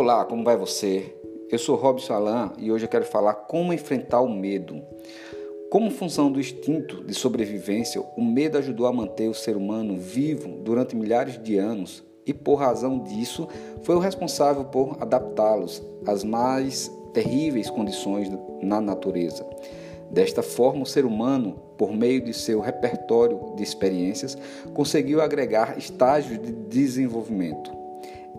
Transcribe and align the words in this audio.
Olá, 0.00 0.24
como 0.24 0.44
vai 0.44 0.56
você? 0.56 1.12
Eu 1.50 1.58
sou 1.58 1.74
Robson 1.74 2.12
Alan 2.12 2.52
e 2.56 2.70
hoje 2.70 2.84
eu 2.84 2.88
quero 2.88 3.04
falar 3.04 3.34
como 3.34 3.72
enfrentar 3.72 4.20
o 4.20 4.28
medo. 4.28 4.80
Como 5.72 5.90
função 5.90 6.30
do 6.30 6.38
instinto 6.38 7.02
de 7.02 7.12
sobrevivência, 7.12 8.00
o 8.16 8.22
medo 8.22 8.56
ajudou 8.58 8.86
a 8.86 8.92
manter 8.92 9.28
o 9.28 9.34
ser 9.34 9.56
humano 9.56 9.96
vivo 9.96 10.50
durante 10.62 10.94
milhares 10.94 11.36
de 11.42 11.58
anos 11.58 12.04
e, 12.24 12.32
por 12.32 12.60
razão 12.60 13.00
disso, 13.00 13.48
foi 13.82 13.96
o 13.96 13.98
responsável 13.98 14.66
por 14.66 14.96
adaptá-los 15.00 15.82
às 16.06 16.22
mais 16.22 16.88
terríveis 17.12 17.68
condições 17.68 18.30
na 18.62 18.80
natureza. 18.80 19.44
Desta 20.12 20.44
forma, 20.44 20.84
o 20.84 20.86
ser 20.86 21.04
humano, 21.04 21.56
por 21.76 21.92
meio 21.92 22.20
de 22.20 22.32
seu 22.32 22.60
repertório 22.60 23.56
de 23.56 23.64
experiências, 23.64 24.38
conseguiu 24.72 25.20
agregar 25.20 25.76
estágios 25.76 26.40
de 26.40 26.52
desenvolvimento. 26.52 27.77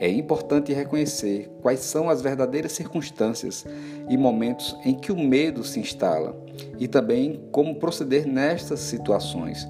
É 0.00 0.08
importante 0.08 0.72
reconhecer 0.72 1.50
quais 1.60 1.80
são 1.80 2.08
as 2.08 2.22
verdadeiras 2.22 2.72
circunstâncias 2.72 3.66
e 4.08 4.16
momentos 4.16 4.76
em 4.84 4.94
que 4.94 5.10
o 5.10 5.18
medo 5.18 5.64
se 5.64 5.80
instala 5.80 6.40
e 6.78 6.86
também 6.86 7.48
como 7.50 7.74
proceder 7.76 8.26
nestas 8.26 8.78
situações. 8.80 9.66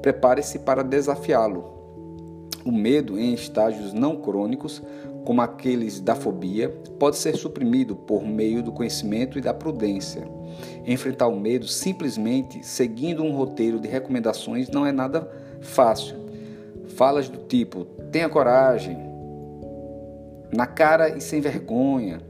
Prepare-se 0.00 0.60
para 0.60 0.84
desafiá-lo. 0.84 1.74
O 2.64 2.70
medo 2.70 3.18
em 3.18 3.34
estágios 3.34 3.92
não 3.92 4.16
crônicos, 4.16 4.80
como 5.24 5.40
aqueles 5.40 5.98
da 5.98 6.14
fobia, 6.14 6.68
pode 6.98 7.16
ser 7.16 7.36
suprimido 7.36 7.96
por 7.96 8.24
meio 8.24 8.62
do 8.62 8.70
conhecimento 8.70 9.36
e 9.36 9.40
da 9.40 9.52
prudência. 9.52 10.28
Enfrentar 10.86 11.26
o 11.26 11.38
medo 11.38 11.66
simplesmente 11.66 12.64
seguindo 12.64 13.22
um 13.24 13.32
roteiro 13.32 13.80
de 13.80 13.88
recomendações 13.88 14.68
não 14.68 14.86
é 14.86 14.92
nada 14.92 15.28
fácil. 15.60 16.16
Falas 16.94 17.28
do 17.28 17.38
tipo: 17.38 17.84
tenha 18.12 18.28
coragem, 18.28 18.96
na 20.56 20.66
cara 20.66 21.10
e 21.10 21.20
sem 21.20 21.40
vergonha. 21.40 22.20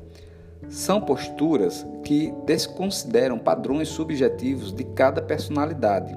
São 0.68 1.00
posturas 1.00 1.86
que 2.02 2.34
desconsideram 2.44 3.38
padrões 3.38 3.88
subjetivos 3.88 4.72
de 4.72 4.82
cada 4.82 5.22
personalidade. 5.22 6.16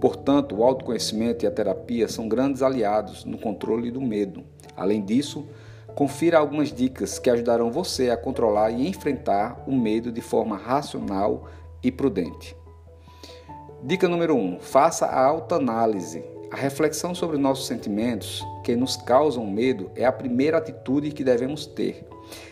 Portanto, 0.00 0.56
o 0.56 0.64
autoconhecimento 0.64 1.44
e 1.44 1.48
a 1.48 1.50
terapia 1.50 2.08
são 2.08 2.28
grandes 2.28 2.62
aliados 2.62 3.24
no 3.24 3.38
controle 3.38 3.90
do 3.90 4.00
medo. 4.00 4.44
Além 4.76 5.02
disso, 5.02 5.46
confira 5.94 6.38
algumas 6.38 6.72
dicas 6.72 7.18
que 7.18 7.30
ajudarão 7.30 7.70
você 7.70 8.10
a 8.10 8.16
controlar 8.16 8.70
e 8.70 8.86
enfrentar 8.86 9.62
o 9.66 9.74
medo 9.74 10.12
de 10.12 10.20
forma 10.20 10.56
racional 10.56 11.46
e 11.82 11.90
prudente. 11.90 12.56
Dica 13.82 14.08
número 14.08 14.34
1: 14.34 14.38
um, 14.38 14.60
faça 14.60 15.06
a 15.06 15.24
autoanálise. 15.24 16.22
A 16.50 16.56
reflexão 16.56 17.14
sobre 17.14 17.38
nossos 17.38 17.68
sentimentos 17.68 18.44
que 18.64 18.74
nos 18.74 18.96
causam 18.96 19.46
medo 19.46 19.90
é 19.94 20.04
a 20.04 20.10
primeira 20.10 20.58
atitude 20.58 21.12
que 21.12 21.22
devemos 21.22 21.64
ter. 21.64 22.04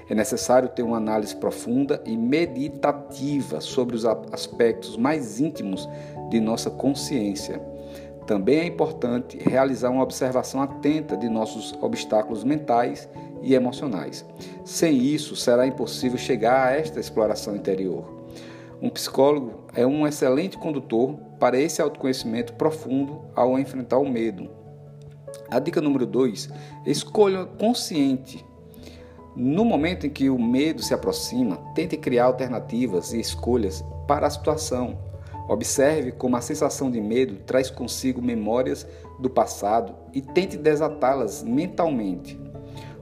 É 0.09 0.15
necessário 0.15 0.69
ter 0.69 0.83
uma 0.83 0.97
análise 0.97 1.35
profunda 1.35 2.01
e 2.07 2.17
meditativa 2.17 3.61
sobre 3.61 3.97
os 3.97 4.05
aspectos 4.05 4.97
mais 4.97 5.41
íntimos 5.41 5.89
de 6.31 6.39
nossa 6.39 6.71
consciência. 6.71 7.61
Também 8.25 8.59
é 8.59 8.67
importante 8.67 9.39
realizar 9.39 9.91
uma 9.91 10.03
observação 10.03 10.63
atenta 10.63 11.17
de 11.17 11.29
nossos 11.29 11.73
obstáculos 11.81 12.45
mentais 12.45 13.09
e 13.43 13.55
emocionais. 13.55 14.25
Sem 14.65 14.97
isso, 14.97 15.35
será 15.35 15.67
impossível 15.67 16.19
chegar 16.19 16.69
a 16.69 16.73
esta 16.73 17.01
exploração 17.01 17.57
interior. 17.57 18.17
Um 18.81 18.91
psicólogo 18.91 19.65
é 19.75 19.84
um 19.84 20.07
excelente 20.07 20.57
condutor 20.57 21.17
para 21.41 21.59
esse 21.59 21.83
autoconhecimento 21.83 22.53
profundo 22.53 23.23
ao 23.35 23.59
enfrentar 23.59 23.98
o 23.98 24.09
medo. 24.09 24.48
A 25.51 25.59
dica 25.59 25.81
número 25.81 26.07
2: 26.07 26.48
escolha 26.87 27.45
consciente. 27.45 28.45
No 29.35 29.65
momento 29.65 30.07
em 30.07 30.11
que 30.11 30.30
o 30.30 30.39
medo 30.39 30.80
se 30.80 30.95
aproxima, 30.95 31.57
tente 31.75 31.97
criar 31.97 32.27
alternativas 32.27 33.13
e 33.13 33.20
escolhas 33.20 33.85
para 34.07 34.29
a 34.29 34.30
situação. 34.30 34.97
Observe 35.48 36.13
como 36.13 36.36
a 36.36 36.41
sensação 36.41 36.89
de 36.91 37.01
medo 37.01 37.36
traz 37.47 37.70
consigo 37.70 38.23
memórias 38.23 38.86
do 39.19 39.29
passado 39.29 39.95
e 40.13 40.23
tente 40.23 40.57
desatá-las 40.57 41.42
mentalmente. 41.42 42.39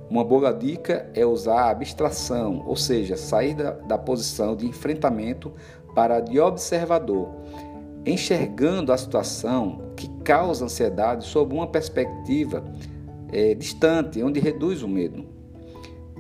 Uma 0.09 0.23
boa 0.23 0.53
dica 0.53 1.11
é 1.15 1.27
usar 1.27 1.63
a 1.63 1.71
abstração, 1.71 2.63
ou 2.65 2.77
seja, 2.77 3.17
sair 3.17 3.55
da, 3.55 3.73
da 3.73 3.99
posição 3.99 4.55
de 4.55 4.65
enfrentamento 4.65 5.53
para 5.95 6.19
a 6.19 6.21
de 6.21 6.39
observador, 6.39 7.29
enxergando 8.05 8.93
a 8.93 8.97
situação 8.97 9.93
que 9.97 10.09
causa 10.23 10.65
ansiedade 10.65 11.25
sob 11.25 11.55
uma 11.55 11.67
perspectiva 11.67 12.63
é, 13.33 13.55
distante, 13.55 14.23
onde 14.23 14.39
reduz 14.39 14.83
o 14.83 14.89
medo. 14.89 15.27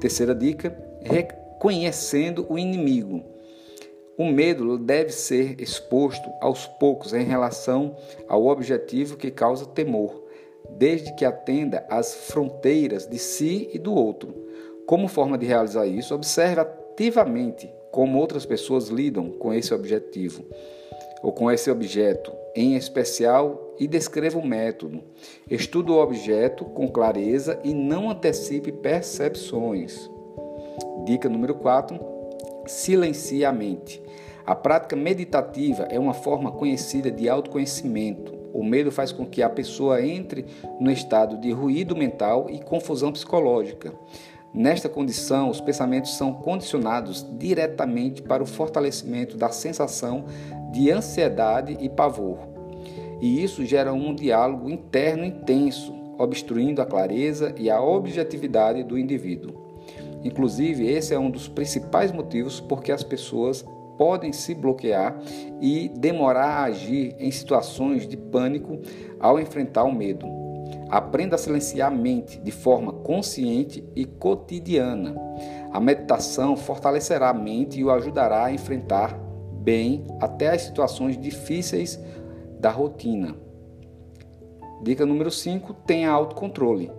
Terceira 0.01 0.35
dica: 0.35 0.77
reconhecendo 1.03 2.45
o 2.49 2.59
inimigo. 2.59 3.23
O 4.19 4.25
medo 4.25 4.79
deve 4.79 5.11
ser 5.11 5.61
exposto 5.61 6.29
aos 6.41 6.67
poucos 6.67 7.13
em 7.13 7.23
relação 7.23 7.95
ao 8.27 8.47
objetivo 8.47 9.17
que 9.17 9.31
causa 9.31 9.67
temor 9.67 10.26
desde 10.79 11.15
que 11.15 11.25
atenda 11.25 11.85
às 11.89 12.15
fronteiras 12.15 13.07
de 13.07 13.19
si 13.19 13.71
e 13.73 13.79
do 13.79 13.95
outro. 13.95 14.35
Como 14.87 15.09
forma 15.09 15.37
de 15.37 15.47
realizar 15.47 15.87
isso, 15.87 16.15
observe 16.15 16.61
ativamente 16.61 17.71
como 17.91 18.19
outras 18.19 18.45
pessoas 18.45 18.89
lidam 18.89 19.31
com 19.31 19.53
esse 19.53 19.73
objetivo 19.73 20.45
ou 21.23 21.33
com 21.33 21.51
esse 21.51 21.71
objeto 21.71 22.33
em 22.55 22.77
especial 22.77 23.75
e 23.79 23.87
descreva 23.87 24.39
o 24.39 24.47
método. 24.47 25.03
Estude 25.51 25.91
o 25.91 25.99
objeto 25.99 26.65
com 26.65 26.89
clareza 26.89 27.59
e 27.65 27.75
não 27.75 28.11
antecipe 28.11 28.71
percepções. 28.71 30.11
Dica 31.05 31.29
número 31.29 31.55
4: 31.55 31.99
silencie 32.67 33.45
a 33.45 33.53
mente. 33.53 34.03
A 34.45 34.55
prática 34.55 34.95
meditativa 34.95 35.85
é 35.91 35.99
uma 35.99 36.15
forma 36.15 36.53
conhecida 36.53 37.11
de 37.11 37.29
autoconhecimento 37.29 38.36
o 38.57 38.65
medo 38.65 38.91
faz 38.91 39.13
com 39.13 39.27
que 39.27 39.43
a 39.43 39.51
pessoa 39.51 40.05
entre 40.05 40.47
no 40.81 40.91
estado 40.91 41.39
de 41.39 41.53
ruído 41.53 41.95
mental 41.95 42.49
e 42.49 42.59
confusão 42.59 43.13
psicológica. 43.13 43.93
Nesta 44.55 44.89
condição, 44.89 45.51
os 45.51 45.61
pensamentos 45.61 46.17
são 46.17 46.33
condicionados 46.33 47.27
diretamente 47.39 48.23
para 48.23 48.43
o 48.43 48.47
fortalecimento 48.47 49.37
da 49.37 49.51
sensação 49.51 50.25
de 50.73 50.91
ansiedade 50.91 51.77
e 51.79 51.91
pavor. 51.91 52.39
E 53.21 53.43
isso 53.43 53.65
gera 53.67 53.93
um 53.93 54.15
diálogo 54.15 54.71
interno 54.71 55.27
intenso, 55.27 55.95
obstruindo 56.19 56.81
a 56.81 56.87
clareza 56.87 57.55
e 57.59 57.69
a 57.69 57.81
objetividade 57.83 58.83
do 58.83 58.99
indivíduo. 58.99 59.55
Inclusive, 60.25 60.87
esse 60.91 61.13
é 61.13 61.19
um 61.19 61.31
dos 61.31 61.47
principais 61.49 62.11
motivos 62.11 62.59
porque 62.59 62.91
as 62.91 63.03
pessoas 63.03 63.65
podem 63.97 64.33
se 64.33 64.55
bloquear 64.55 65.19
e 65.61 65.89
demorar 65.97 66.59
a 66.59 66.65
agir 66.65 67.15
em 67.19 67.31
situações 67.31 68.07
de 68.07 68.17
pânico 68.17 68.81
ao 69.19 69.41
enfrentar 69.41 69.85
o 69.85 69.93
medo. 69.93 70.27
Aprenda 70.89 71.37
a 71.37 71.39
silenciar 71.39 71.93
a 71.93 71.95
mente 71.95 72.39
de 72.39 72.51
forma 72.51 72.93
consciente 72.93 73.85
e 73.95 74.05
cotidiana. 74.05 75.15
A 75.73 75.81
meditação 75.81 76.57
fortalecerá 76.57 77.31
a 77.31 77.35
mente 77.35 77.81
e 77.81 77.85
o 77.85 77.91
ajudará 77.91 78.45
a 78.45 78.53
enfrentar 78.53 79.19
bem 79.67 80.07
até 80.21 80.51
as 80.51 80.63
situações 80.63 81.19
difíceis 81.19 82.01
da 82.61 82.71
rotina. 82.71 83.35
Dica 84.83 85.05
número 85.05 85.31
5: 85.31 85.75
tenha 85.87 86.11
autocontrole. 86.11 86.91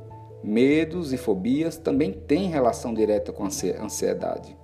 Medos 0.43 1.13
e 1.13 1.17
fobias 1.17 1.77
também 1.77 2.11
têm 2.11 2.49
relação 2.49 2.93
direta 2.93 3.31
com 3.31 3.43
a 3.43 3.47
ansiedade. 3.47 4.55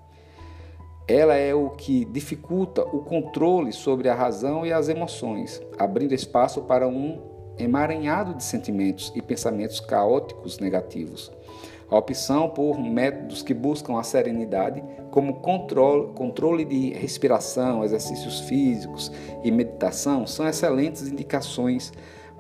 Ela 1.08 1.36
é 1.36 1.54
o 1.54 1.72
que 1.72 2.06
dificulta 2.06 2.82
o 2.82 3.00
controle 3.00 3.74
sobre 3.74 4.08
a 4.08 4.16
razão 4.16 4.66
e 4.66 4.72
as 4.72 4.88
emoções, 4.88 5.62
abrindo 5.78 6.14
espaço 6.14 6.62
para 6.62 6.88
um 6.88 7.20
emaranhado 7.58 8.34
de 8.34 8.44
sentimentos 8.44 9.12
e 9.16 9.22
pensamentos 9.22 9.80
caóticos 9.80 10.60
negativos. 10.60 11.32
A 11.90 11.98
opção 11.98 12.50
por 12.50 12.80
métodos 12.80 13.44
que 13.44 13.54
buscam 13.54 14.00
a 14.00 14.04
serenidade, 14.04 14.84
como 15.12 15.42
controle, 15.42 16.66
de 16.66 16.94
respiração, 16.94 17.84
exercícios 17.84 18.40
físicos 18.42 19.12
e 19.44 19.52
meditação, 19.52 20.26
são 20.26 20.48
excelentes 20.48 21.08
indicações 21.08 21.92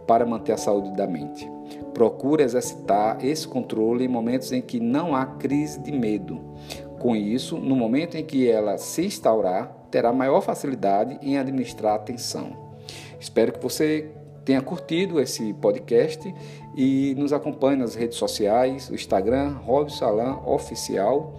para 0.07 0.25
manter 0.25 0.53
a 0.53 0.57
saúde 0.57 0.91
da 0.93 1.05
mente. 1.05 1.49
Procure 1.93 2.43
exercitar 2.43 3.23
esse 3.23 3.47
controle 3.47 4.05
em 4.05 4.07
momentos 4.07 4.51
em 4.51 4.61
que 4.61 4.79
não 4.79 5.15
há 5.15 5.25
crise 5.25 5.79
de 5.79 5.91
medo. 5.91 6.41
Com 7.03 7.17
isso, 7.17 7.57
no 7.57 7.75
momento 7.75 8.15
em 8.15 8.23
que 8.23 8.49
ela 8.49 8.77
se 8.77 9.05
instaurar, 9.05 9.75
terá 9.91 10.13
maior 10.13 10.39
facilidade 10.39 11.19
em 11.21 11.37
administrar 11.37 11.91
a 11.91 11.95
atenção. 11.95 12.55
Espero 13.19 13.51
que 13.51 13.61
você 13.61 14.09
tenha 14.45 14.61
curtido 14.61 15.19
esse 15.19 15.53
podcast 15.55 16.33
e 16.77 17.13
nos 17.17 17.33
acompanhe 17.33 17.75
nas 17.75 17.93
redes 17.93 18.17
sociais, 18.17 18.89
o 18.89 18.95
Instagram, 18.95 19.49
Robson 19.65 19.97
Salam 19.97 20.47
Oficial 20.47 21.37